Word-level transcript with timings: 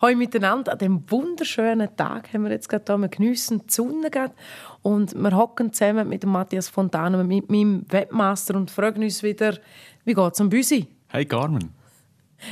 Hallo 0.00 0.16
miteinander. 0.16 0.70
An 0.70 0.78
diesem 0.78 1.10
wunderschönen 1.10 1.88
Tag 1.96 2.32
haben 2.32 2.44
wir 2.44 2.52
jetzt 2.52 2.68
gerade 2.68 2.84
hier. 2.86 2.98
Wir 2.98 3.08
geniessen 3.08 3.62
die 3.66 3.72
Sonne 3.72 4.10
gerade 4.10 4.32
und 4.82 5.12
wir 5.12 5.36
hocken 5.36 5.72
zusammen 5.72 6.08
mit 6.08 6.24
Matthias 6.24 6.68
Fontana, 6.68 7.20
mit 7.24 7.50
meinem 7.50 7.84
Webmaster 7.88 8.54
und 8.54 8.70
fragen 8.70 9.02
uns 9.02 9.24
wieder, 9.24 9.58
wie 10.04 10.14
geht 10.14 10.32
es 10.32 10.40
am 10.40 10.50
Büsi? 10.50 10.86
Hey 11.08 11.24
Carmen. 11.24 11.74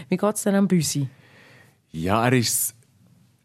Wie 0.08 0.16
geht 0.16 0.34
es 0.34 0.42
denn 0.42 0.56
am 0.56 0.66
Büsi? 0.66 1.06
Ja, 1.92 2.24
er 2.24 2.32
ist, 2.32 2.74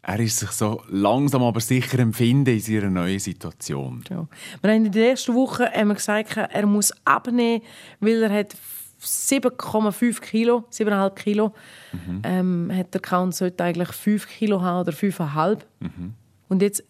er 0.02 0.18
ist 0.18 0.40
sich 0.40 0.50
so 0.50 0.82
langsam 0.88 1.44
aber 1.44 1.60
sicher 1.60 2.00
empfinden 2.00 2.54
in 2.54 2.58
seiner 2.58 2.90
neuen 2.90 3.20
Situation. 3.20 4.02
Ja. 4.10 4.26
Wir 4.62 4.72
haben 4.72 4.86
in 4.86 4.90
der 4.90 5.10
ersten 5.10 5.32
Woche 5.32 5.70
haben 5.70 5.86
wir 5.86 5.94
gesagt, 5.94 6.36
er 6.36 6.66
muss 6.66 6.92
abnehmen, 7.04 7.62
weil 8.00 8.24
er 8.24 8.32
hat 8.32 8.56
7,5 9.02 10.20
Kilo, 10.20 10.64
7,5 10.70 11.14
Kilo 11.14 11.52
mhm. 11.92 12.22
ähm, 12.24 12.72
hat 12.72 12.94
er 12.94 13.22
und 13.22 13.34
sollte 13.34 13.64
eigentlich 13.64 13.88
5 13.88 14.28
Kilo 14.28 14.60
haben 14.60 14.80
oder 14.80 14.92
5,5. 14.92 15.58
Mhm. 15.80 16.14
Und 16.48 16.62
jetzt 16.62 16.84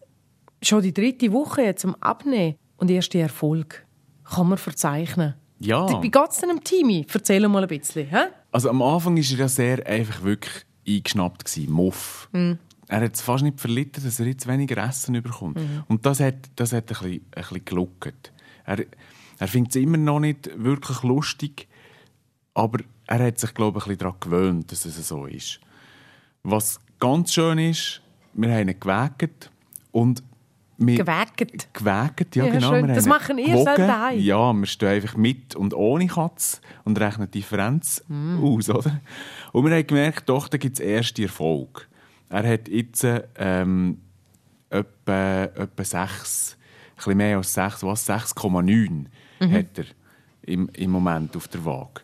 schon 0.63 0.83
die 0.83 0.93
dritte 0.93 1.33
Woche 1.33 1.63
jetzt 1.63 1.85
am 1.85 1.95
Abnehmen 2.01 2.57
und 2.77 2.91
erste 2.91 3.19
Erfolg. 3.19 3.87
Kann 4.25 4.49
man 4.49 4.59
verzeichnen. 4.59 5.35
Ja. 5.59 6.03
Wie 6.03 6.11
geht 6.11 6.31
es 6.31 6.39
denn 6.39 6.51
am 6.51 6.63
Team? 6.63 7.05
Erzähl 7.13 7.47
mal 7.49 7.63
ein 7.63 7.69
bisschen. 7.69 8.09
Hä? 8.09 8.29
Also 8.51 8.71
am 8.71 8.83
Anfang 8.83 9.17
war 9.17 9.23
er 9.23 9.39
ja 9.39 9.49
sehr 9.49 9.87
einfach 9.87 10.23
wirklich 10.23 10.65
eingeschnappt. 10.87 11.45
Gewesen. 11.45 11.73
Muff. 11.73 12.29
Mhm. 12.33 12.59
Er 12.89 13.01
hat 13.01 13.15
es 13.15 13.23
fast 13.23 13.45
nicht 13.45 13.61
verlitten, 13.61 14.05
dass 14.05 14.21
er 14.21 14.27
jetzt 14.27 14.47
weniger 14.47 14.83
Essen 14.85 15.23
bekommt. 15.23 15.57
Mhm. 15.57 15.85
Und 15.89 16.05
das 16.05 16.21
hat, 16.21 16.51
das 16.57 16.73
hat 16.73 16.85
ein 16.85 16.87
bisschen, 16.89 17.11
ein 17.13 17.43
bisschen 17.43 17.65
geluckt. 17.65 18.33
Er, 18.65 18.85
er 19.39 19.49
findet 19.49 19.75
es 19.75 19.83
immer 19.83 19.97
noch 19.97 20.21
nicht 20.21 20.51
wirklich 20.57 21.03
lustig, 21.03 21.69
aber 22.55 22.81
er 23.07 23.27
hat 23.27 23.39
sich, 23.39 23.55
glaube 23.55 23.79
ich, 23.79 23.85
ein 23.85 23.97
bisschen 23.97 23.99
daran 23.99 24.21
gewöhnt, 24.21 24.73
dass 24.73 24.85
es 24.85 25.09
so 25.09 25.27
ist. 25.27 25.61
Was 26.43 26.81
ganz 26.99 27.33
schön 27.33 27.59
ist, 27.59 28.01
wir 28.35 28.53
haben 28.53 28.69
ihn 28.69 28.79
gewägt 28.79 29.51
und 29.91 30.23
wir 30.79 30.97
gewägt? 30.97 31.69
Gewägt, 31.73 32.37
ja, 32.37 32.47
ja 32.47 32.53
genau. 32.53 32.73
Wir 32.73 32.95
das 32.95 33.07
machen 33.07 33.39
ihr 33.39 33.57
selber 33.57 33.87
daheim? 33.87 34.19
Ja, 34.19 34.53
wir 34.53 34.67
stehen 34.67 34.89
einfach 34.89 35.17
mit 35.17 35.55
und 35.55 35.75
ohne 35.75 36.07
Katze 36.07 36.59
und 36.85 36.99
rechnen 36.99 37.31
die 37.31 37.39
Differenz 37.39 38.03
mm. 38.09 38.43
aus, 38.43 38.69
oder? 38.69 39.01
Und 39.53 39.65
wir 39.67 39.77
haben 39.77 39.87
gemerkt, 39.87 40.29
doch, 40.29 40.49
da 40.49 40.59
gibt 40.59 40.79
es 40.79 40.81
erste 40.81 41.23
Erfolg. 41.23 41.89
Er 42.29 42.49
hat 42.49 42.69
jetzt 42.69 43.07
ähm, 43.37 43.99
etwa, 44.71 45.45
etwa 45.45 45.85
6, 45.85 46.57
ein 46.57 46.97
bisschen 46.97 47.17
mehr 47.17 47.37
als 47.37 47.55
6, 47.55 47.83
was? 47.85 48.09
6,9 48.09 48.91
mhm. 49.41 49.53
hat 49.53 49.79
er 49.79 49.85
im, 50.43 50.69
im 50.73 50.91
Moment 50.91 51.37
auf 51.37 51.49
der 51.49 51.65
Waage. 51.65 52.03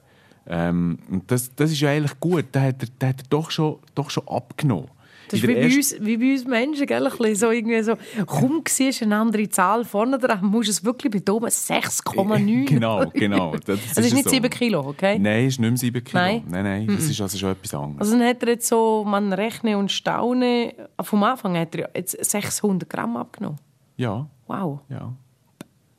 Ähm, 0.48 0.98
und 1.10 1.30
das, 1.30 1.54
das 1.54 1.70
ist 1.72 1.80
ja 1.80 1.90
eigentlich 1.90 2.18
gut. 2.18 2.46
Da 2.52 2.62
hat 2.62 2.82
er, 2.82 2.88
da 2.98 3.08
hat 3.08 3.20
er 3.20 3.26
doch, 3.28 3.50
schon, 3.50 3.78
doch 3.94 4.10
schon 4.10 4.26
abgenommen. 4.26 4.88
Das 5.30 5.40
ist 5.40 5.46
wie 5.46 5.54
bei, 5.54 5.64
uns, 5.64 5.94
wie 6.00 6.16
bei 6.16 6.32
uns 6.32 6.46
Menschen, 6.46 6.86
gell? 6.86 7.06
Ein 7.06 7.10
bisschen 7.10 7.34
so 7.34 7.50
irgendwie 7.50 7.82
so, 7.82 7.94
komm, 8.26 8.62
siehst 8.66 9.02
eine 9.02 9.16
andere 9.16 9.48
Zahl 9.50 9.84
vorne 9.84 10.18
dran, 10.18 10.44
musst 10.46 10.70
es 10.70 10.84
wirklich 10.84 11.10
betonen, 11.10 11.50
6,9. 11.50 12.64
Genau, 12.64 13.04
genau. 13.12 13.54
Das, 13.66 13.78
das 13.94 13.98
ist, 13.98 14.06
ist 14.06 14.14
nicht 14.14 14.24
so. 14.24 14.30
7 14.30 14.48
Kilo, 14.48 14.80
okay? 14.80 15.18
Nein, 15.18 15.46
ist 15.46 15.60
nicht 15.60 15.68
mehr 15.68 15.76
7 15.76 16.04
Kilo. 16.04 16.18
Nein, 16.22 16.44
nein, 16.48 16.64
nein 16.64 16.86
das 16.86 17.04
ist 17.04 17.20
also 17.20 17.36
schon 17.36 17.50
etwas 17.50 17.74
anderes. 17.74 18.00
Also 18.00 18.18
dann 18.18 18.26
hat 18.26 18.42
er 18.42 18.48
jetzt 18.48 18.68
so, 18.68 19.04
man 19.06 19.32
rechne 19.32 19.76
und 19.76 19.92
staune, 19.92 20.72
vom 21.02 21.22
Anfang 21.22 21.58
hat 21.58 21.74
er 21.74 21.90
jetzt 21.94 22.24
600 22.24 22.88
Gramm 22.88 23.16
abgenommen. 23.16 23.58
Ja. 23.96 24.26
Wow. 24.46 24.80
Ja. 24.88 25.12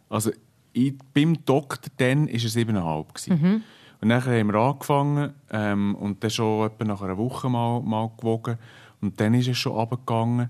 Also 0.10 0.32
ich, 0.74 0.94
beim 1.14 1.46
Doktor 1.46 1.92
dann 1.98 2.28
war 2.28 2.34
er 2.34 2.40
7,5. 2.40 3.34
Mhm. 3.34 3.64
Und 4.02 4.10
dann 4.10 4.26
haben 4.26 4.48
wir 4.48 4.60
angefangen 4.60 5.34
ähm, 5.52 5.96
und 5.96 6.24
dann 6.24 6.32
schon 6.32 6.66
etwa 6.66 6.86
nach 6.86 7.02
einer 7.02 7.18
Woche 7.18 7.50
mal, 7.50 7.82
mal 7.82 8.10
gewogen. 8.18 8.58
Und 9.02 9.20
dann 9.20 9.34
ist 9.34 9.48
es 9.48 9.58
schon 9.58 9.74
runtergegangen. 9.74 10.50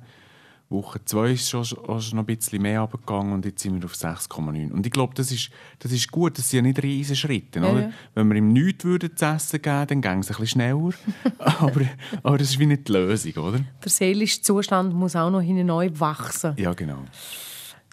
Woche 0.70 1.04
2 1.04 1.32
ist 1.32 1.50
schon, 1.50 1.66
schon 1.66 1.80
noch 1.88 2.20
ein 2.20 2.26
bisschen 2.26 2.62
mehr 2.62 2.82
runtergegangen 2.82 3.34
und 3.34 3.44
jetzt 3.44 3.64
sind 3.64 3.82
wir 3.82 3.86
auf 3.86 3.94
6,9. 3.94 4.72
Und 4.72 4.86
ich 4.86 4.92
glaube, 4.92 5.16
das 5.16 5.32
ist, 5.32 5.50
das 5.80 5.92
ist 5.92 6.12
gut, 6.12 6.38
das 6.38 6.48
sind 6.48 6.58
ja 6.58 6.62
nicht 6.62 6.84
riesige 6.84 7.16
Schritte. 7.16 7.60
Ja, 7.60 7.80
ja. 7.80 7.92
Wenn 8.14 8.28
wir 8.30 8.36
ihm 8.36 8.50
nichts 8.50 8.86
würden 8.86 9.18
zu 9.18 9.26
essen 9.26 9.62
geben, 9.64 9.88
dann 9.88 10.02
ging 10.02 10.20
es 10.20 10.30
ein 10.30 10.38
bisschen 10.38 10.48
schneller. 10.48 10.92
aber, 11.40 11.82
aber 12.22 12.38
das 12.38 12.52
ist 12.52 12.60
wie 12.60 12.68
nicht 12.68 12.88
die 12.88 12.92
Lösung, 12.92 13.34
oder? 13.44 13.62
Der 13.84 13.90
seelische 13.90 14.44
Zustand 14.44 14.94
muss 14.94 15.16
auch 15.16 15.32
noch 15.32 15.42
neu 15.42 15.90
wachsen. 15.96 16.54
Ja, 16.58 16.74
genau. 16.74 17.00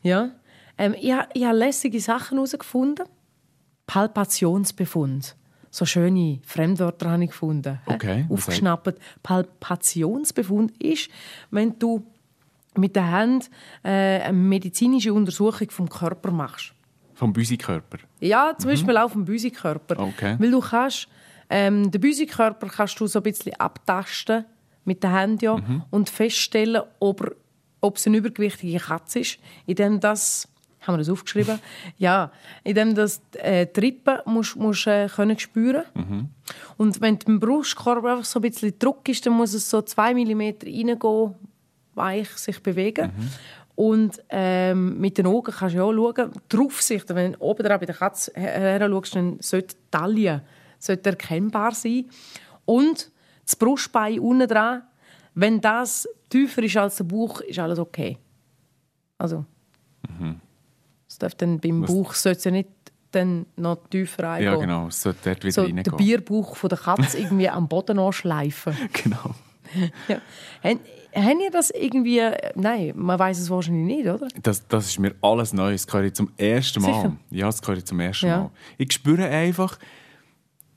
Ja. 0.03 0.33
Ähm, 0.77 0.95
ich, 1.01 1.15
ich 1.33 1.45
habe 1.45 1.57
lässige 1.57 1.99
Sachen 1.99 2.37
herausgefunden. 2.37 3.07
Palpationsbefund 3.87 5.35
so 5.77 5.85
schöne 5.85 6.41
Fremdwörter 6.47 7.11
habe 7.11 7.25
ich 7.25 7.31
gefunden. 7.31 7.79
Okay. 7.85 8.25
Aufgeschnappt. 8.31 8.99
Palpationsbefund 9.23 10.83
ist, 10.83 11.11
wenn 11.51 11.79
du 11.79 12.07
mit 12.77 12.97
der 12.97 13.11
Hand 13.11 13.51
äh, 13.83 14.21
eine 14.21 14.33
medizinische 14.33 15.13
Untersuchung 15.13 15.71
vom 15.71 15.89
Körper 15.89 16.31
machst. 16.31 16.73
Vom 17.15 17.33
Büsikörper? 17.33 17.99
Ja, 18.21 18.55
zum 18.59 18.69
mhm. 18.69 18.75
Beispiel 18.75 18.97
auch 18.97 19.11
vom 19.11 19.25
Büsikörper. 19.25 19.99
Okay. 19.99 20.37
Weil 20.39 20.51
du 20.51 20.61
kannst, 20.61 21.09
ähm, 21.51 21.91
den 21.91 22.01
Büsikörper 22.01 22.69
kannst 22.69 22.99
du 23.01 23.07
so 23.07 23.19
ein 23.19 23.23
bisschen 23.23 23.55
abtasten 23.55 24.45
mit 24.85 25.03
der 25.03 25.13
Hand 25.13 25.43
ja, 25.43 25.57
mhm. 25.57 25.83
und 25.91 26.09
feststellen, 26.09 26.83
ob, 27.01 27.37
ob 27.81 27.97
es 27.97 28.07
eine 28.07 28.17
übergewichtige 28.17 28.79
Katze 28.79 29.21
ist, 29.21 29.39
indem 29.67 30.01
das 30.01 30.49
haben 30.81 30.95
wir 30.95 30.99
das 30.99 31.09
aufgeschrieben? 31.09 31.59
ja, 31.99 32.31
indem 32.65 32.95
das 32.95 33.21
äh, 33.35 33.67
Trippen 33.67 34.19
musst, 34.27 34.57
musst 34.57 34.87
äh, 34.87 35.09
können 35.09 35.39
spüren. 35.39 35.85
Mhm. 35.95 36.29
Und 36.77 37.01
wenn 37.01 37.19
im 37.27 37.41
Brustkorb 37.41 38.05
einfach 38.05 38.25
so 38.25 38.39
ein 38.39 38.43
bisschen 38.43 38.79
Druck 38.79 39.09
ist, 39.09 39.27
dann 39.27 39.33
muss 39.33 39.55
es 39.55 39.69
so 39.69 39.83
zwei 39.83 40.15
Millimeter 40.15 40.67
reingehen, 40.67 41.35
weich 41.95 42.29
sich 42.31 42.63
bewegen. 42.63 43.13
Mhm. 43.17 43.31
Und 43.75 44.23
ähm, 44.31 44.99
mit 44.99 45.19
den 45.19 45.27
Augen 45.27 45.53
kannst 45.53 45.77
du 45.77 45.83
auch 45.83 45.93
schauen, 45.93 46.33
die 46.33 46.57
Draufsicht, 46.57 47.15
wenn 47.15 47.35
du 47.35 47.41
oben 47.41 47.63
bei 47.63 47.79
der 47.79 47.95
Katze 47.95 48.33
her, 48.35 48.79
her 48.79 48.89
schaust, 48.89 49.17
dann 49.17 49.37
sollte 49.41 49.75
die 49.77 49.91
Taille 49.91 50.43
sollte 50.79 51.11
erkennbar 51.11 51.73
sein. 51.73 52.07
Und 52.65 53.11
das 53.45 53.57
Brustbein 53.57 54.19
unten 54.21 54.49
dran, 54.49 54.83
wenn 55.35 55.61
das 55.61 56.09
tiefer 56.31 56.63
ist 56.63 56.77
als 56.77 56.97
der 56.97 57.05
Bauch, 57.05 57.41
ist 57.41 57.59
alles 57.59 57.79
okay. 57.79 58.19
Also. 59.19 59.45
Mhm. 60.09 60.41
Es 61.17 61.21
darf 61.21 61.35
dann 61.35 61.61
beim 61.61 61.81
Was? 61.81 61.91
Bauch 61.91 62.13
sollte 62.13 62.45
ja 62.45 62.51
nicht 62.51 62.69
dann 63.11 63.47
noch 63.57 63.79
tiefer 63.89 64.25
reingehen. 64.25 64.53
Ja, 64.53 64.61
genau. 64.61 64.89
Es 64.89 65.01
sollte 65.01 65.21
dort 65.25 65.45
wieder 65.45 65.53
so 65.53 65.63
reingehen. 65.63 65.85
Der 65.85 65.93
Bierbauch 65.93 66.57
von 66.57 66.69
der 66.69 66.77
Katze 66.77 67.19
irgendwie 67.19 67.49
am 67.49 67.69
Boden 67.69 67.99
anschleifen. 67.99 68.77
Genau. 68.93 69.35
ja. 70.09 70.21
Haben, 71.15 71.41
ihr 71.41 71.51
das 71.51 71.71
irgendwie... 71.71 72.21
Nein, 72.55 72.93
man 72.97 73.19
weiß 73.19 73.39
es 73.39 73.49
wahrscheinlich 73.49 73.97
nicht, 73.97 74.09
oder? 74.11 74.29
Das, 74.43 74.69
das 74.69 74.89
ist 74.89 74.99
mir 74.99 75.15
alles 75.23 75.55
neu. 75.55 75.73
Das 75.73 75.87
höre 75.91 76.05
ich 76.05 76.13
zum 76.13 76.31
ersten 76.37 76.83
Mal. 76.83 76.93
Sicher? 76.93 77.17
Ja, 77.31 77.47
das 77.47 77.63
höre 77.67 77.79
ich 77.79 77.87
zum 77.87 77.99
ersten 77.99 78.27
ja. 78.27 78.39
Mal. 78.41 78.51
Ich 78.77 78.93
spüre 78.93 79.25
einfach... 79.25 79.79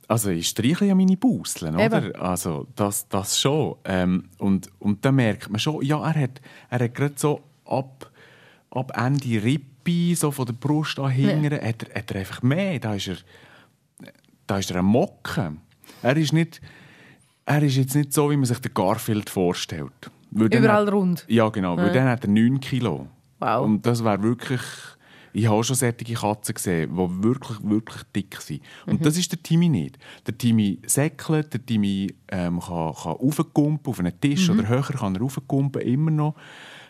Also 0.07 0.29
ich 0.29 0.47
streichle 0.47 0.87
ja 0.87 0.95
meine 0.95 1.17
Bauseln, 1.17 1.75
oder? 1.75 2.17
Also 2.19 2.65
das, 2.77 3.09
das 3.09 3.41
schon. 3.41 3.75
Ähm, 3.83 4.29
und, 4.37 4.69
und 4.79 5.03
dann 5.03 5.15
merkt 5.15 5.49
man 5.49 5.59
schon, 5.59 5.83
ja, 5.83 6.01
er 6.01 6.21
hat, 6.21 6.41
er 6.69 6.79
hat 6.79 6.95
gerade 6.95 7.13
so 7.17 7.41
ab, 7.65 8.09
ab 8.71 8.91
Ende 8.95 9.43
Rippe 9.43 9.78
Bein, 9.89 10.15
so 10.15 10.31
von 10.31 10.45
der 10.45 10.53
Brust 10.53 10.99
an 10.99 11.09
hinten, 11.09 11.43
ja. 11.45 11.61
hat, 11.61 11.83
er, 11.83 11.95
hat 11.95 12.11
er 12.11 12.19
einfach 12.19 12.41
mehr. 12.41 12.79
Da 12.79 12.93
ist 12.95 13.07
er, 13.07 13.17
da 14.45 14.57
ist 14.57 14.71
er 14.71 14.77
ein 14.77 14.85
Mocken. 14.85 15.61
Er 16.01 16.15
ist, 16.17 16.33
nicht, 16.33 16.61
er 17.45 17.61
ist 17.63 17.75
jetzt 17.75 17.95
nicht 17.95 18.13
so, 18.13 18.29
wie 18.29 18.37
man 18.37 18.45
sich 18.45 18.59
den 18.59 18.73
Garfield 18.73 19.29
vorstellt. 19.29 20.11
Überall 20.31 20.85
hat, 20.85 20.93
rund? 20.93 21.25
Ja, 21.27 21.49
genau. 21.49 21.77
Ja. 21.77 21.83
Weil 21.83 21.93
dann 21.93 22.07
hat 22.07 22.23
er 22.23 22.29
9 22.29 22.59
Kilo. 22.59 23.07
Wow. 23.39 23.65
Und 23.65 23.85
das 23.85 24.03
wäre 24.03 24.21
wirklich... 24.21 24.61
Ich 25.31 25.47
habe 25.47 25.63
schon 25.63 25.75
solche 25.75 26.15
Katzen 26.15 26.55
gesehen, 26.55 26.89
die 26.91 27.23
wirklich, 27.23 27.59
wirklich 27.61 28.03
dick 28.15 28.41
sind. 28.41 28.63
Und 28.87 28.99
mhm. 28.99 29.03
das 29.03 29.15
ist 29.15 29.31
der 29.31 29.41
Timmy 29.41 29.69
nicht. 29.69 29.99
Der 30.25 30.35
Timmy 30.35 30.79
säckelt, 30.87 31.53
der 31.53 31.63
Timmy 31.63 32.15
ähm, 32.29 32.59
kann, 32.59 32.93
kann 32.95 33.11
raufkumpen 33.11 33.91
auf 33.91 33.99
einen 33.99 34.19
Tisch 34.19 34.49
mhm. 34.49 34.59
oder 34.59 34.69
höher 34.69 34.81
kann 34.81 35.15
er 35.15 35.21
raufkumpen, 35.21 35.83
immer 35.83 36.09
noch. 36.09 36.35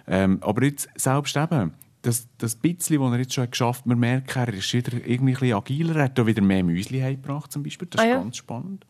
Ähm, 0.08 0.40
aber 0.42 0.64
jetzt 0.64 0.88
selbst 0.96 1.36
eben, 1.36 1.74
das, 2.02 2.28
das 2.38 2.56
bisschen, 2.56 3.02
das 3.02 3.12
er 3.12 3.20
jetzt 3.20 3.34
schon 3.34 3.50
geschafft 3.50 3.82
hat, 3.82 3.86
man 3.88 4.00
merkt, 4.00 4.36
er 4.36 4.54
ist 4.54 4.74
wieder 4.74 5.06
irgendwie 5.06 5.54
agiler. 5.54 5.96
Er 5.98 6.04
hat 6.06 6.20
auch 6.20 6.26
wieder 6.26 6.42
mehr 6.42 6.64
Müsli 6.64 7.00
gebracht, 7.00 7.52
zum 7.52 7.64
Beispiel. 7.64 7.88
Das 7.90 8.02
ist 8.02 8.08
ah, 8.08 8.12
ja. 8.12 8.20
ganz 8.20 8.38
spannend. 8.38 8.86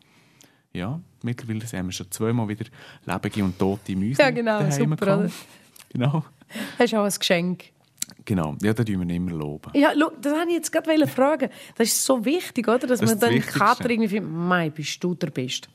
Ja, 0.73 0.99
mittlerweile 1.23 1.65
haben 1.65 1.87
wir 1.87 1.91
schon 1.91 2.11
zweimal 2.11 2.47
wieder 2.47 2.65
lebende 3.05 3.43
und 3.43 3.57
tote 3.57 3.95
Müsli 3.95 4.23
Ja, 4.23 4.29
genau, 4.29 4.69
super, 4.69 5.19
oder? 5.19 5.31
Genau. 5.91 6.23
Das 6.77 6.85
ist 6.85 6.95
auch 6.95 7.03
ein 7.03 7.13
Geschenk. 7.17 7.65
Genau, 8.25 8.55
ja, 8.61 8.73
da 8.73 8.83
tun 8.83 9.07
wir 9.07 9.15
immer 9.15 9.31
loben. 9.31 9.71
Ja, 9.73 9.91
look, 9.93 10.21
das 10.21 10.33
wollte 10.33 10.49
ich 10.49 10.55
jetzt 10.55 10.71
gerade 10.71 11.07
fragen. 11.07 11.49
Das 11.75 11.87
ist 11.87 12.03
so 12.03 12.23
wichtig, 12.25 12.67
oder? 12.67 12.87
Dass 12.87 12.99
das 12.99 13.09
man 13.09 13.19
dann 13.19 13.39
Kater 13.39 13.89
irgendwie 13.89 14.09
findet, 14.09 14.31
«Mei, 14.31 14.69
bist 14.69 15.03
du 15.03 15.15
der 15.15 15.29
Beste?» 15.29 15.69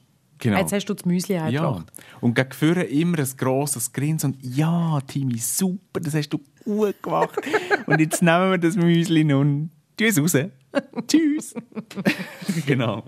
Genau. 0.44 0.58
Jetzt 0.58 0.72
hast 0.74 0.84
du 0.86 0.92
das 0.94 1.04
Müsli 1.06 1.36
eingebracht. 1.38 1.86
Ja. 1.96 2.04
Und 2.20 2.34
gegen 2.34 2.52
vorne 2.52 2.82
immer 2.84 3.18
ein 3.18 3.28
grosses 3.38 3.90
Grinsen 3.92 4.32
und 4.34 4.44
«Ja, 4.56 5.00
Timmy, 5.06 5.38
super, 5.38 6.00
das 6.00 6.14
hast 6.14 6.28
du 6.28 6.38
gut 6.64 7.02
gemacht. 7.02 7.40
und 7.86 7.98
jetzt 7.98 8.22
nehmen 8.22 8.50
wir 8.50 8.58
das 8.58 8.76
Müsli 8.76 9.32
und 9.32 9.70
es 9.98 10.20
raus. 10.20 10.36
Tschüss. 11.08 11.54
genau. 12.66 13.04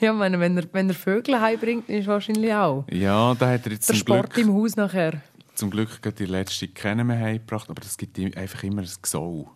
Ja, 0.00 0.12
meine, 0.12 0.40
wenn 0.40 0.56
er, 0.56 0.64
wenn 0.72 0.88
er 0.88 0.94
Vögel 0.94 1.40
heimbringt, 1.40 1.88
ist 1.88 2.06
wahrscheinlich 2.08 2.52
auch. 2.52 2.84
Ja, 2.90 3.34
da 3.34 3.50
hat 3.50 3.66
er 3.66 3.72
jetzt 3.72 3.88
Der 3.88 3.94
Sport 3.94 4.34
Glück, 4.34 4.46
im 4.48 4.54
Haus 4.54 4.74
nachher. 4.74 5.20
zum 5.54 5.70
Glück 5.70 6.02
gerade 6.02 6.16
die 6.16 6.24
letzte 6.26 6.66
keine 6.68 7.04
mehr 7.04 7.18
heimgebracht, 7.18 7.70
aber 7.70 7.80
das 7.80 7.96
gibt 7.96 8.18
ihm 8.18 8.32
einfach 8.34 8.64
immer 8.64 8.82
ein 8.82 8.88
Gesau. 9.00 9.50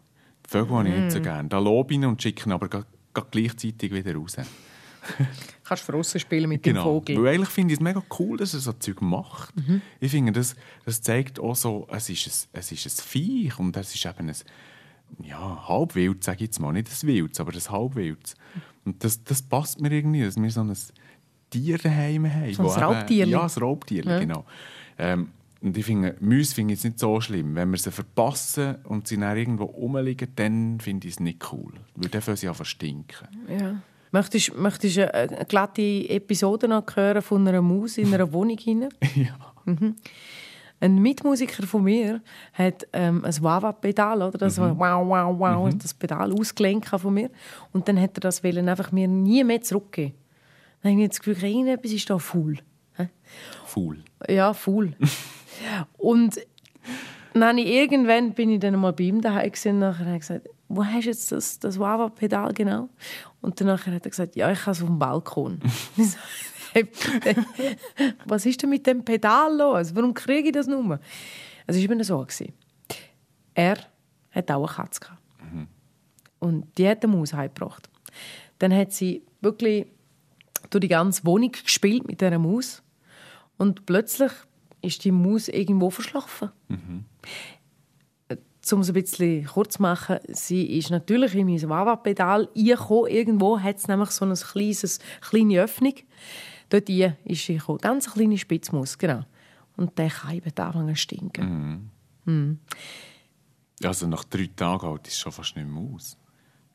Die 0.46 0.50
Vögel 0.50 0.76
habe 0.76 0.88
ich 0.88 0.94
nicht 0.94 1.10
so 1.12 1.18
Mm. 1.18 1.22
gerne. 1.22 1.48
Da 1.48 1.58
lobe 1.58 1.94
ich 1.94 1.98
ihn 1.98 2.04
und 2.04 2.22
schicke 2.22 2.48
ihn 2.48 2.52
aber 2.52 2.84
gleichzeitig 3.30 3.92
wieder 3.92 4.14
raus. 4.14 4.36
Kannst 5.64 5.88
du 5.88 5.92
draussen 5.92 6.20
spielen 6.20 6.48
mit 6.48 6.62
Genau. 6.62 6.80
dem 6.82 6.84
Vogel. 6.84 7.22
Weil 7.22 7.34
eigentlich 7.34 7.48
finde 7.48 7.72
ich 7.74 7.78
es 7.80 7.82
mega 7.82 8.02
cool, 8.18 8.36
dass 8.36 8.54
er 8.54 8.60
so 8.60 8.72
Zeug 8.72 9.00
macht. 9.00 9.56
Mhm. 9.56 9.80
Ich 10.00 10.10
finde, 10.10 10.32
das, 10.32 10.56
das 10.84 11.00
zeigt 11.02 11.38
auch 11.40 11.56
so, 11.56 11.86
es 11.90 12.08
ist 12.10 12.26
ein, 12.26 12.58
es 12.60 12.72
ist 12.72 12.86
ein 12.86 13.04
Viech 13.04 13.58
und 13.58 13.76
es 13.76 13.94
ist 13.94 14.04
eben 14.06 14.28
ein 14.28 14.36
ja, 15.22 15.68
Halbwild, 15.68 16.24
sage 16.24 16.36
ich 16.36 16.48
jetzt 16.48 16.58
mal. 16.60 16.72
Nicht 16.72 16.88
ein 16.90 17.08
Wildes, 17.08 17.40
aber 17.40 17.52
ein 17.52 17.60
Halbwildes. 17.70 18.34
Und 18.84 19.02
das, 19.04 19.22
das 19.24 19.42
passt 19.42 19.80
mir 19.80 19.90
irgendwie, 19.92 20.22
dass 20.22 20.36
wir 20.36 20.50
so 20.50 20.60
ein 20.62 20.76
Tier 21.50 21.78
daheim 21.78 22.30
haben. 22.32 22.52
So 22.52 22.70
ein 22.70 22.82
Raubtierli. 22.82 23.30
Ja, 23.32 23.42
ein 23.44 23.50
Raubtierli, 23.50 24.08
Ja. 24.10 24.18
genau. 24.18 24.44
Ähm, 24.98 25.28
und 25.60 25.78
ich 25.78 25.84
finde, 25.86 26.14
Mäuse 26.20 26.54
finde 26.54 26.74
ich 26.74 26.80
jetzt 26.80 26.84
nicht 26.84 26.98
so 26.98 27.18
schlimm. 27.22 27.54
Wenn 27.54 27.70
wir 27.70 27.78
sie 27.78 27.90
verpassen 27.90 28.76
und 28.84 29.08
sie 29.08 29.16
dann 29.16 29.34
irgendwo 29.36 29.64
rumliegen, 29.64 30.28
dann 30.36 30.78
finde 30.78 31.08
ich 31.08 31.14
es 31.14 31.20
nicht 31.20 31.50
cool. 31.52 31.72
Weil 31.94 32.10
dann 32.10 32.20
fangen 32.20 32.36
sie 32.36 32.48
an 32.48 32.64
stinken. 32.64 33.28
Ja. 33.48 33.80
Möchtest, 34.14 34.56
möchtest 34.56 34.96
du 34.96 35.12
eine, 35.12 35.44
glatte 35.44 35.82
Episode 35.82 36.68
noch 36.68 36.84
hören 36.94 37.20
von 37.20 37.48
einer 37.48 37.60
Maus 37.60 37.98
in 37.98 38.14
einer 38.14 38.32
Wohnung 38.32 38.56
hinein? 38.56 38.90
ja. 39.16 39.36
Ein 40.78 41.02
Mitmusiker 41.02 41.66
von 41.66 41.82
mir 41.82 42.22
hat 42.52 42.86
ähm, 42.92 43.24
ein 43.24 43.42
Wawa-Pedal, 43.42 44.22
oder? 44.22 44.38
Das 44.38 44.56
wow, 44.56 44.76
wow, 44.78 45.34
wow, 45.36 45.68
das 45.76 45.92
Pedal 45.94 46.32
ausgelenkt 46.32 46.90
von 46.90 47.12
mir. 47.12 47.28
Und 47.72 47.88
dann 47.88 48.00
hat 48.00 48.16
er 48.16 48.20
das 48.20 48.44
wollen, 48.44 48.68
einfach 48.68 48.92
mir 48.92 49.08
nie 49.08 49.42
mehr 49.42 49.62
zurückgeben. 49.62 50.14
Dann 50.82 50.92
habe 50.92 51.02
ich 51.02 51.08
das 51.08 51.18
Gefühl, 51.18 51.50
irgendetwas 51.50 51.90
ist 51.90 52.08
da 52.08 52.16
faul. 52.16 52.58
Faul. 53.66 53.98
Ja, 54.28 54.54
faul. 54.54 54.94
und 55.96 56.38
dann 57.34 57.50
habe 57.50 57.60
ich, 57.60 57.66
irgendwann 57.66 58.32
bin 58.32 58.50
ich 58.50 58.60
dann 58.60 58.76
mal 58.76 58.92
bei 58.92 59.04
ihm 59.04 59.20
daheim 59.20 59.50
gewesen, 59.50 59.72
und 59.74 59.78
nachher 59.80 60.06
habe 60.06 60.14
ich 60.14 60.20
gesagt, 60.20 60.48
wo 60.68 60.84
hast 60.84 61.04
du 61.04 61.10
jetzt 61.10 61.32
das, 61.32 61.58
das 61.58 61.78
Wawa-Pedal 61.78 62.52
genau? 62.54 62.88
Und 63.40 63.60
dann 63.60 63.70
hat 63.70 63.86
er 63.86 64.00
gesagt, 64.00 64.36
ja, 64.36 64.50
ich 64.50 64.60
habe 64.62 64.70
es 64.70 64.82
auf 64.82 64.88
dem 64.88 64.98
Balkon. 64.98 65.60
Ich 66.76 66.88
Was 68.24 68.46
ist 68.46 68.60
denn 68.60 68.70
mit 68.70 68.84
dem 68.84 69.04
Pedal 69.04 69.56
los? 69.56 69.94
Warum 69.94 70.12
kriege 70.12 70.48
ich 70.48 70.52
das 70.52 70.66
nur? 70.66 70.98
Also 71.68 71.80
es 71.80 71.86
war 71.86 71.94
immer 71.94 72.02
so. 72.02 72.18
Gewesen. 72.18 72.52
Er 73.54 73.78
hat 74.32 74.50
auch 74.50 74.66
eine 74.66 74.74
Katze. 74.74 75.00
Gehabt. 75.00 75.22
Und 76.40 76.66
die 76.76 76.88
hat 76.88 77.04
eine 77.04 77.16
Maus 77.16 77.32
heimgebracht. 77.32 77.88
Dann 78.58 78.74
hat 78.74 78.92
sie 78.92 79.22
wirklich 79.40 79.86
durch 80.70 80.80
die 80.80 80.88
ganze 80.88 81.24
Wohnung 81.24 81.52
gespielt 81.52 82.06
mit 82.06 82.20
dieser 82.20 82.38
Maus. 82.38 82.82
Und 83.56 83.86
plötzlich 83.86 84.32
ist 84.82 85.04
die 85.04 85.12
Maus 85.12 85.48
irgendwo 85.48 85.90
verschlafen. 85.90 86.50
Um 88.72 88.80
es 88.80 88.88
ein 88.88 88.94
bisschen 88.94 89.44
kurz 89.44 89.74
zu 89.74 89.82
machen, 89.82 90.18
sie 90.28 90.78
ist 90.78 90.90
natürlich 90.90 91.34
in 91.34 91.46
mein 91.46 91.68
Wawa-Pedal 91.68 92.48
reingekommen. 92.54 93.10
Irgendwo 93.10 93.60
hat 93.60 93.76
es 93.76 93.88
nämlich 93.88 94.10
so 94.10 94.24
eine 94.24 94.34
kleines, 94.34 95.00
kleine 95.20 95.60
Öffnung. 95.60 95.94
Dort 96.70 96.88
rein 96.88 97.16
ist 97.24 97.44
sie 97.44 97.56
gekommen. 97.56 97.78
Ganz 97.82 98.06
eine 98.06 98.14
kleine 98.14 98.38
Spitzmaus, 98.38 98.96
genau. 98.96 99.24
Und 99.76 99.98
der 99.98 100.08
kann 100.08 100.36
eben 100.36 100.50
anfangen 100.56 100.94
zu 100.94 101.02
stinken. 101.02 101.90
Also 103.82 104.06
nach 104.06 104.24
drei 104.24 104.48
Tagen 104.56 104.88
halt 104.88 105.08
ist 105.08 105.14
es 105.14 105.20
schon 105.20 105.32
fast 105.32 105.56
nicht 105.56 105.66
mehr 105.66 105.82
Maus. 105.82 106.16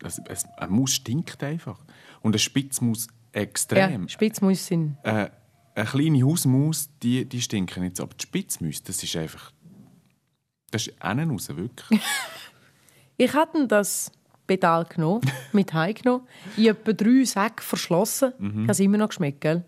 Also, 0.04 0.22
es, 0.28 0.46
eine 0.58 0.72
Maus 0.72 0.92
stinkt 0.92 1.44
einfach. 1.44 1.80
Und 2.22 2.34
eine 2.34 2.40
Spitzmaus 2.40 3.08
extrem. 3.32 4.04
Ja, 4.04 4.10
Spitzmaus 4.10 4.68
sind... 4.68 4.98
Äh, 5.04 5.30
eine 5.76 5.86
kleine 5.86 6.24
Hausmaus, 6.24 6.90
die, 7.02 7.26
die 7.26 7.42
stinken 7.42 7.84
jetzt. 7.84 8.00
Aber 8.00 8.14
die 8.14 8.24
Spitzmaus, 8.24 8.84
das 8.84 9.02
ist 9.02 9.16
einfach... 9.16 9.54
Das 10.72 10.88
ist 10.88 10.96
innen 11.04 11.32
raus, 11.32 11.50
wirklich. 11.50 12.02
Ich 13.22 13.34
hatte 13.34 13.68
das 13.68 14.14
Pedal 14.48 14.86
genommen, 14.86 15.20
mit 15.52 15.74
heimgenommen, 15.74 16.26
in 16.56 16.68
etwa 16.68 16.94
drei 16.94 17.26
Säcke 17.26 17.62
verschlossen. 17.62 18.32
Ich 18.40 18.46
habe 18.46 18.72
es 18.72 18.80
immer 18.80 18.98
noch 18.98 19.10
geschmeckt, 19.10 19.42
gell? 19.42 19.66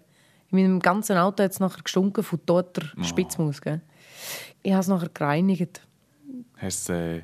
In 0.51 0.57
meinem 0.57 0.80
ganzen 0.80 1.18
Auto 1.18 1.44
hat 1.44 1.51
es 1.51 1.59
nachher 1.59 1.83
gestunken 1.83 2.24
von 2.24 2.45
toter 2.45 2.83
Spitzmaus, 3.03 3.62
gell? 3.62 3.81
Ich 4.63 4.71
habe 4.71 4.80
es 4.80 4.88
nachher 4.88 5.09
gereinigt. 5.09 5.81
Hast 6.56 6.88
du 6.88 6.94
äh, 6.94 7.24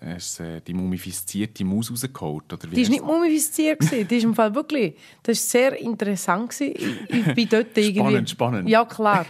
hast, 0.00 0.40
äh, 0.40 0.60
die 0.60 0.74
mumifizierte 0.74 1.64
Maus 1.64 1.90
rausgeholt? 1.90 2.52
Oder 2.52 2.70
wie 2.70 2.76
Die 2.76 2.82
war 2.84 2.90
nicht 2.90 3.04
mumifiziert. 3.04 3.80
Die 4.10 4.16
ist 4.16 4.24
im 4.24 4.34
Fall 4.34 4.54
wirklich... 4.54 4.96
Das 5.22 5.38
war 5.38 5.50
sehr 5.50 5.78
interessant. 5.80 6.58
Ich, 6.60 6.80
ich 7.08 7.34
bin 7.34 7.48
dort 7.48 7.76
irgendwie... 7.76 8.00
Spannend, 8.00 8.30
spannend. 8.30 8.68
Ja, 8.68 8.84
klar. 8.84 9.26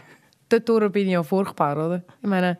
Dort 0.48 0.93
bin 0.93 1.06
ich 1.06 1.12
ja 1.12 1.22
furchtbar, 1.22 1.72
oder? 1.86 2.04
Ich 2.20 2.28
meine, 2.28 2.58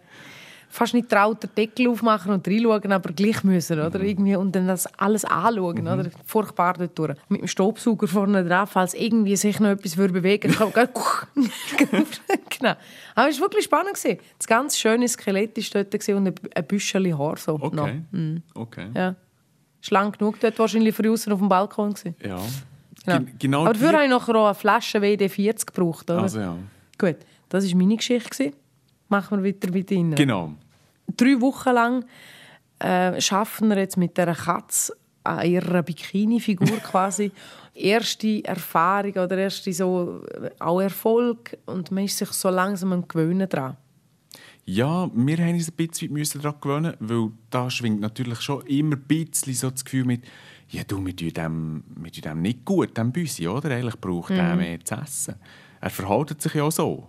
fast 0.73 0.95
nicht 0.95 1.09
traut, 1.11 1.43
den 1.43 1.51
Deckel 1.57 1.89
aufmachen 1.89 2.33
und 2.33 2.47
reinschauen, 2.47 2.93
aber 2.93 3.13
gleich 3.13 3.43
müssen, 3.45 3.81
oder? 3.81 4.01
Irgendwie, 4.01 4.37
und 4.37 4.55
dann 4.55 4.69
das 4.69 4.87
alles 4.99 5.25
anschauen, 5.25 5.81
oder? 5.87 6.07
Furchtbar 6.25 6.75
dort 6.75 6.99
durch. 6.99 7.15
Mit 7.29 7.41
dem 7.43 7.49
Staubsauger 7.49 8.07
vorne 8.07 8.45
drauf, 8.45 8.71
falls 8.71 8.95
irgendwie 8.95 9.37
sich 9.37 9.59
noch 9.61 9.71
etwas 9.71 9.97
würde 9.97 10.13
bewegen 10.15 10.57
würde. 10.59 10.89
genau. 12.59 12.75
Aber 13.15 13.29
es 13.29 13.37
war 13.41 13.47
wirklich 13.47 13.65
spannend. 13.65 13.95
gewesen. 13.95 14.19
Das 14.39 14.47
ganz 14.47 14.79
schöne 14.79 15.09
Skelett 15.09 15.57
war 15.57 15.83
dort 15.85 16.09
und 16.09 16.41
ein- 16.57 16.67
Büschel 16.67 17.19
Haar. 17.19 17.37
So 17.37 17.59
noch. 17.59 17.69
Okay. 17.89 18.03
okay. 18.55 18.87
Ja. 18.95 19.15
Schlank 19.81 20.19
genug 20.19 20.39
dort 20.41 20.59
wahrscheinlich 20.59 20.95
für 20.95 21.11
außen 21.11 21.33
auf 21.33 21.39
dem 21.39 21.49
Balkon. 21.49 21.95
Gewesen. 21.95 22.15
Ja. 22.23 22.39
Genau. 23.07 23.19
Gen- 23.19 23.39
Genau 23.39 23.61
Aber 23.65 23.73
dafür 23.73 23.93
habe 23.95 24.05
ich 24.05 24.11
nachher 24.11 24.37
auch 24.37 24.45
eine 24.47 24.55
Flasche 24.55 24.99
WD-40 24.99 25.67
gebraucht. 25.67 26.11
Oder? 26.11 26.23
Also 26.23 26.41
ja. 26.41 26.57
Gut, 26.99 27.17
das 27.49 27.67
war 27.71 27.77
meine 27.79 27.97
Geschichte. 27.97 28.29
gewesen. 28.31 28.53
Machen 29.11 29.43
wir 29.43 29.49
weiter 29.55 29.71
mit 29.71 29.91
Ihnen. 29.91 30.15
Genau. 30.15 30.55
Drei 31.17 31.39
Wochen 31.41 31.71
lang 31.75 32.05
äh, 32.79 33.21
schaffen 33.21 33.69
wir 33.69 33.77
jetzt 33.79 33.97
mit 33.99 34.17
dieser 34.17 34.35
Katze 34.35 34.95
an 35.25 35.47
ihrer 35.47 35.83
Bikini-Figur 35.83 36.79
quasi 36.91 37.31
erste 37.75 38.43
Erfahrung 38.45 39.13
oder 39.13 39.37
erste 39.37 39.73
so 39.73 40.23
äh, 40.41 40.51
auch 40.59 40.81
Erfolg 40.81 41.59
und 41.67 41.91
man 41.91 42.05
ist 42.05 42.17
sich 42.17 42.31
so 42.31 42.49
langsam 42.49 42.93
am 42.93 43.07
gewöhnen 43.07 43.49
dran. 43.49 43.77
Ja, 44.65 45.11
wir 45.13 45.39
haben 45.39 45.55
uns 45.55 45.69
ein 45.69 45.75
bisschen 45.77 46.13
müssen 46.13 46.41
daran 46.41 46.61
gewöhnen, 46.61 46.95
weil 47.01 47.31
da 47.51 47.69
schwingt 47.69 48.01
natürlich 48.01 48.41
schon 48.41 48.65
immer 48.67 48.95
ein 48.97 49.03
bisschen 49.03 49.55
so 49.55 49.71
das 49.71 49.85
Gefühl 49.85 50.05
mit, 50.05 50.23
ja 50.69 50.85
du, 50.85 51.05
wir 51.05 51.17
tun 51.17 51.31
dem, 51.33 51.85
wir 51.97 52.13
tun 52.13 52.23
dem 52.23 52.43
nicht 52.43 52.65
gut, 52.65 52.97
dem 52.97 53.11
Büsi, 53.11 53.49
oder? 53.49 53.71
Eigentlich 53.71 54.01
braucht 54.01 54.31
er 54.31 54.53
Mhm. 54.55 54.59
mehr 54.59 54.85
zu 54.85 54.95
essen. 54.95 55.35
Er 55.81 55.91
verhält 55.91 56.41
sich 56.41 56.55
ja 56.55 56.63
auch 56.63 56.71
so. 56.73 57.09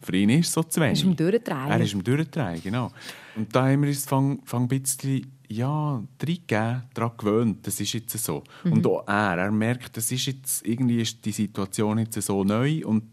Für 0.00 0.16
ihn 0.16 0.30
ist 0.30 0.48
es 0.48 0.52
so 0.52 0.62
zu 0.62 0.80
wenig. 0.80 0.98
ist 1.00 1.04
im 1.04 1.16
Durchdrehen. 1.16 1.70
Er 1.70 1.80
ist 1.80 1.92
im 1.92 2.04
Durchdrehen, 2.04 2.62
genau. 2.62 2.90
Und 3.36 3.54
da 3.54 3.68
haben 3.68 3.82
wir 3.82 3.88
uns 3.88 4.04
fang, 4.04 4.40
fang 4.44 4.62
ein 4.62 4.68
bisschen 4.68 5.26
ja, 5.48 6.02
reingegeben, 6.20 6.82
daran 6.92 7.12
gewöhnt, 7.16 7.66
das 7.66 7.80
ist 7.80 7.92
jetzt 7.94 8.18
so. 8.18 8.44
Mhm. 8.64 8.72
Und 8.72 8.86
auch 8.86 9.06
er, 9.06 9.38
er 9.38 9.50
merkt, 9.50 9.96
das 9.96 10.12
ist 10.12 10.26
jetzt, 10.26 10.66
irgendwie 10.66 11.00
ist 11.00 11.24
die 11.24 11.32
Situation 11.32 11.98
jetzt 11.98 12.20
so 12.20 12.44
neu 12.44 12.82
und 12.84 13.04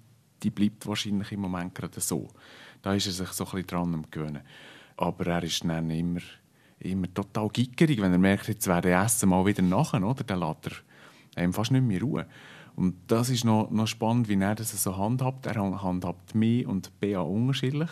die 0.43 0.49
bleibt 0.49 0.85
wahrscheinlich 0.85 1.31
im 1.31 1.41
Moment 1.41 1.73
gerade 1.73 1.99
so. 1.99 2.27
Da 2.81 2.93
ist 2.93 3.07
er 3.07 3.13
sich 3.13 3.29
so 3.29 3.45
ein 3.45 3.51
bisschen 3.51 3.67
dran 3.67 3.93
am 3.93 4.05
gewöhnen. 4.11 4.41
Aber 4.97 5.27
er 5.27 5.43
ist 5.43 5.63
dann 5.63 5.89
immer, 5.89 6.19
immer 6.79 7.13
total 7.13 7.49
gickerig, 7.49 8.01
wenn 8.01 8.11
er 8.11 8.19
merkt, 8.19 8.47
jetzt 8.47 8.67
wäre 8.67 8.81
das 8.81 9.13
Essen 9.13 9.29
mal 9.29 9.45
wieder 9.45 9.63
nachher, 9.63 10.03
oder? 10.03 10.23
Dann 10.23 10.39
lässt 10.39 10.67
er 10.67 11.41
einem 11.41 11.53
fast 11.53 11.71
nicht 11.71 11.83
mehr 11.83 12.01
Ruhe. 12.01 12.25
Und 12.75 12.95
das 13.07 13.29
ist 13.29 13.45
noch, 13.45 13.71
noch 13.71 13.87
spannend, 13.87 14.27
wie 14.27 14.39
er 14.39 14.55
das 14.55 14.71
so 14.83 14.97
handhabt. 14.97 15.45
Er 15.45 15.55
handhabt 15.55 16.35
mich 16.35 16.67
und 16.67 16.99
Bea 16.99 17.21
unterschiedlich. 17.21 17.89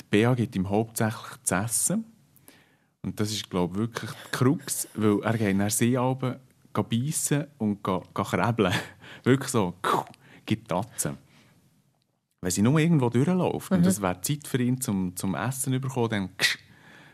Die 0.00 0.04
Bea 0.10 0.34
gibt 0.34 0.56
ihm 0.56 0.70
hauptsächlich 0.70 1.42
zu 1.42 1.54
essen. 1.54 2.04
Und 3.02 3.18
das 3.20 3.32
ist, 3.32 3.50
glaube 3.50 3.74
ich, 3.74 3.78
wirklich 3.80 4.10
die 4.10 4.30
Krux, 4.30 4.88
weil 4.94 5.20
er 5.22 5.36
geht 5.36 5.56
nach 5.56 5.70
Seealben 5.70 6.36
beißen 6.72 7.46
und 7.58 7.82
krebeln. 7.82 8.72
wirklich 9.24 9.50
so, 9.50 9.74
gibt 10.46 10.68
Tatzen. 10.68 11.18
Wenn 12.40 12.50
sie 12.50 12.62
nur 12.62 12.78
irgendwo 12.78 13.08
durchläuft 13.08 13.70
und 13.70 13.86
es 13.86 14.02
wäre 14.02 14.20
Zeit 14.20 14.48
für 14.48 14.60
ihn 14.60 14.80
zum, 14.80 15.14
zum 15.14 15.34
Essen 15.34 15.74
zu 15.74 15.80
bekommen, 15.80 16.08
dann 16.08 16.30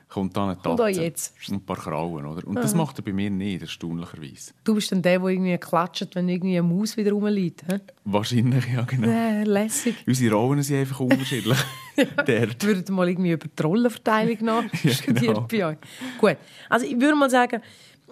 kommt 0.09 0.37
dann 0.37 0.51
eine 0.51 0.63
Tatze 0.63 1.13
und 1.49 1.55
ein 1.55 1.61
paar 1.65 1.77
Krauen. 1.77 2.25
Oder? 2.27 2.47
Und 2.47 2.57
das 2.57 2.75
macht 2.75 2.99
er 2.99 3.05
bei 3.05 3.13
mir 3.13 3.31
nicht, 3.31 3.63
erstaunlicherweise. 3.63 4.53
Du 4.65 4.75
bist 4.75 4.91
dann 4.91 5.03
der, 5.03 5.19
der 5.19 5.29
irgendwie 5.29 5.57
klatscht, 5.59 6.15
wenn 6.15 6.29
irgendwie 6.29 6.59
eine 6.59 6.67
Maus 6.67 6.97
wieder 6.97 7.13
rumliegt. 7.13 7.65
hä? 7.69 7.81
Wahrscheinlich, 8.05 8.65
ja 8.73 8.83
genau. 8.83 9.09
Äh, 9.09 9.45
lässig. 9.45 9.97
Unsere 10.07 10.35
Rollen 10.35 10.63
sind 10.63 10.81
einfach 10.81 11.01
unterschiedlich. 11.01 11.59
Dort. 12.17 12.65
Würdet 12.65 12.89
mal 12.91 13.09
irgendwie 13.09 13.33
über 13.33 13.47
die 13.49 13.63
Rollenverteilung 13.63 14.37
nachstudieren 14.45 15.15
genau. 15.15 15.47
bei 15.51 15.67
euch? 15.67 15.79
Gut. 16.19 16.37
Also 16.69 16.87
ich 16.87 17.01
würde 17.01 17.17
mal 17.17 17.31
sagen, 17.31 17.61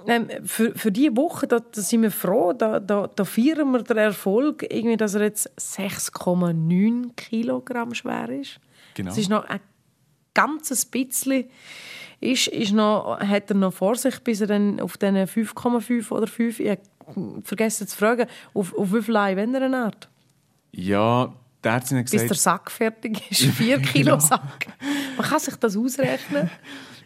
ähm, 0.07 0.29
für, 0.45 0.75
für 0.75 0.93
diese 0.93 1.17
Woche 1.17 1.47
da, 1.47 1.61
da 1.61 1.81
sind 1.81 2.03
wir 2.03 2.11
froh, 2.11 2.53
da, 2.53 2.79
da, 2.79 3.09
da 3.09 3.25
feiern 3.25 3.71
wir 3.73 3.83
den 3.83 3.97
Erfolg, 3.97 4.63
irgendwie, 4.63 4.97
dass 4.97 5.15
er 5.15 5.23
jetzt 5.23 5.51
6,9 5.59 7.15
Kilogramm 7.17 7.95
schwer 7.95 8.29
ist. 8.29 8.61
Genau. 8.95 9.09
Das 9.09 9.19
ist 9.19 9.31
noch 9.31 9.45
ein 9.45 9.61
ganzes 10.37 10.85
bisschen 10.85 11.47
ist, 12.21 12.47
ist 12.49 12.73
noch, 12.73 13.19
hat 13.21 13.51
er 13.51 13.57
noch 13.57 13.73
vor 13.73 13.97
sich, 13.97 14.19
bis 14.21 14.41
er 14.41 14.47
dann 14.47 14.81
auf 14.81 14.97
diesen 14.97 15.17
5,5 15.17 16.11
oder 16.11 16.27
5, 16.27 16.61
ich 16.61 16.79
vergessen 17.45 17.87
zu 17.87 17.97
fragen, 17.97 18.27
auf, 18.55 18.75
auf 18.77 18.93
wie 18.93 19.03
viel 19.03 19.15
wenn 19.15 19.55
er 19.55 19.63
eine 19.63 19.77
Art? 19.77 20.09
Ja, 20.73 21.33
der 21.63 21.73
hat 21.73 21.83
gesagt... 21.83 22.11
Bis 22.11 22.27
der 22.27 22.37
Sack 22.37 22.71
fertig 22.71 23.31
ist, 23.31 23.43
4 23.57 23.81
Kilo 23.81 24.17
genau. 24.17 24.19
Sack. 24.19 24.69
Man 25.17 25.27
kann 25.27 25.41
sich 25.41 25.57
das 25.57 25.77
ausrechnen. 25.77 26.51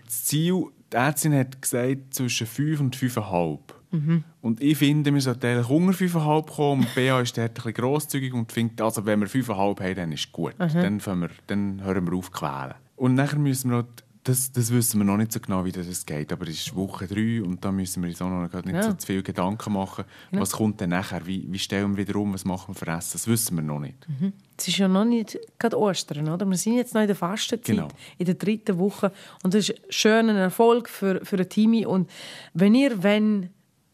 Das 0.05 0.25
Ziel, 0.25 0.67
die 0.93 0.97
Ärztin 0.97 1.35
hat 1.35 1.61
gesagt, 1.61 2.15
zwischen 2.15 2.47
5 2.47 2.81
und 2.81 2.97
5,5. 2.97 3.59
Mhm. 3.93 4.25
Und 4.41 4.63
ich 4.63 4.79
finde, 4.79 5.13
wir 5.13 5.21
sollten 5.21 5.47
eigentlich 5.47 5.69
unter 5.69 5.93
5,5 5.93 6.47
kommen. 6.47 6.81
Und 6.83 6.95
BA 6.95 7.21
ist 7.21 7.37
dort 7.37 7.51
ein 7.51 7.55
bisschen 7.55 7.75
grosszügig 7.75 8.33
und 8.33 8.53
findet, 8.53 8.81
also 8.81 9.05
wenn 9.05 9.21
wir 9.21 9.29
5,5 9.29 9.81
haben, 9.81 9.95
dann 9.97 10.13
ist 10.13 10.27
es 10.27 10.33
gut. 10.33 10.59
Mhm. 10.59 11.01
Dann, 11.01 11.21
wir, 11.21 11.31
dann 11.47 11.85
hören 11.85 12.07
wir 12.11 12.17
auf 12.17 12.31
quälen. 12.31 12.75
Und 13.01 13.15
nachher 13.15 13.39
müssen 13.39 13.71
wir 13.71 13.79
noch 13.79 13.89
das, 14.25 14.53
das 14.53 14.71
wissen 14.71 15.01
wir 15.01 15.07
noch 15.07 15.17
nicht 15.17 15.33
so 15.33 15.41
genau, 15.41 15.65
wie 15.65 15.73
das 15.73 16.05
geht, 16.05 16.31
aber 16.31 16.47
es 16.47 16.67
ist 16.67 16.77
Woche 16.77 17.07
drei 17.07 17.43
und 17.43 17.65
da 17.65 17.73
müssen 17.73 18.03
wir 18.03 18.11
uns 18.11 18.21
auch 18.21 18.29
noch 18.29 18.53
nicht 18.53 18.75
ja. 18.75 18.83
so 18.83 18.93
zu 18.93 19.07
viel 19.07 19.23
Gedanken 19.23 19.73
machen. 19.73 20.05
Ja. 20.31 20.41
Was 20.41 20.53
kommt 20.53 20.79
denn 20.83 20.91
nachher? 20.91 21.27
Wie, 21.27 21.51
wie 21.51 21.59
stellen 21.59 21.97
wir 21.97 22.07
wieder 22.07 22.19
um? 22.19 22.35
Was 22.35 22.45
machen 22.45 22.75
wir 22.75 22.79
für 22.79 22.91
Essen? 22.91 23.13
Das 23.15 23.27
wissen 23.27 23.57
wir 23.57 23.63
noch 23.63 23.79
nicht. 23.79 24.07
Mhm. 24.07 24.35
Es 24.59 24.69
ist 24.69 24.77
ja 24.77 24.87
noch 24.87 25.07
nicht 25.07 25.39
gerade 25.59 25.79
Ostern, 25.79 26.29
oder? 26.29 26.45
Wir 26.45 26.59
sind 26.59 26.77
jetzt 26.77 26.93
noch 26.93 27.01
in 27.01 27.07
der 27.07 27.17
Fastenzeit, 27.17 27.75
genau. 27.75 27.89
in 28.19 28.27
der 28.27 28.35
dritten 28.35 28.79
Woche 28.79 29.11
und 29.43 29.55
das 29.55 29.71
ist 29.71 29.83
ein 29.83 29.93
schöner 29.93 30.35
Erfolg 30.35 30.91
für, 30.91 31.25
für 31.25 31.39
ein 31.39 31.49
Team. 31.49 31.87
Und 31.87 32.11
wenn 32.53 32.75
ihr 32.75 33.03
wenn, 33.03 33.49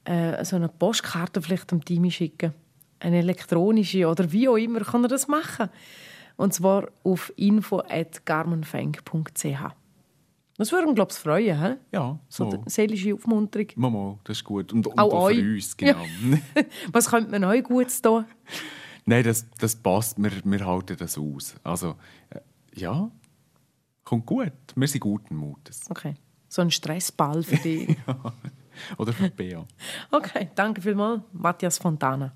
äh, 0.04 0.44
so 0.44 0.56
eine 0.56 0.68
Postkarte 0.68 1.40
vielleicht 1.40 1.70
dem 1.70 1.84
Team 1.84 2.10
schicken, 2.10 2.52
eine 2.98 3.18
elektronische 3.18 4.08
oder 4.08 4.32
wie 4.32 4.48
auch 4.48 4.56
immer, 4.56 4.80
kann 4.80 5.04
er 5.04 5.08
das 5.08 5.28
machen. 5.28 5.68
Und 6.36 6.54
zwar 6.54 6.88
auf 7.02 7.32
info.garmenfang.ch. 7.36 9.74
Das 10.58 10.72
würde 10.72 10.86
uns, 10.86 10.94
glaube 10.94 11.12
ich, 11.12 11.18
freuen. 11.18 11.62
He? 11.62 11.74
Ja, 11.92 12.18
so. 12.28 12.50
so 12.50 12.62
seelische 12.66 13.14
Aufmunterung. 13.14 13.68
Mama, 13.76 14.18
das 14.24 14.38
ist 14.38 14.44
gut. 14.44 14.72
Und, 14.72 14.86
und 14.86 14.98
auch, 14.98 15.12
auch 15.12 15.28
für 15.30 15.54
uns, 15.54 15.76
genau. 15.76 16.00
Ja. 16.00 16.06
Was 16.92 17.10
könnte 17.10 17.30
man 17.30 17.44
euch 17.44 17.62
gut 17.62 17.88
tun? 18.02 18.24
Nein, 19.04 19.24
das, 19.24 19.46
das 19.58 19.76
passt. 19.76 20.22
Wir, 20.22 20.32
wir 20.44 20.66
halten 20.66 20.96
das 20.96 21.18
aus. 21.18 21.54
Also, 21.62 21.96
äh, 22.30 22.40
ja, 22.74 23.10
kommt 24.04 24.26
gut. 24.26 24.52
Wir 24.74 24.88
sind 24.88 25.00
guten 25.00 25.36
Mutes. 25.36 25.82
Okay. 25.90 26.14
So 26.48 26.62
ein 26.62 26.70
Stressball 26.70 27.42
für 27.42 27.56
dich. 27.62 27.96
ja. 28.06 28.32
Oder 28.98 29.12
für 29.12 29.30
Bea. 29.30 29.66
Okay, 30.10 30.50
danke 30.54 30.82
vielmals, 30.82 31.22
Matthias 31.32 31.78
Fontana. 31.78 32.34